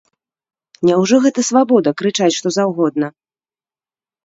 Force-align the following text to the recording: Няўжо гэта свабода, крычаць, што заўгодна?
Няўжо 0.89 1.15
гэта 1.25 1.39
свабода, 1.49 1.89
крычаць, 2.03 2.33
што 2.39 2.47
заўгодна? 2.59 3.07